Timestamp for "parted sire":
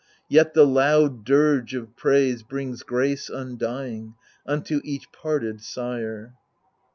5.11-6.33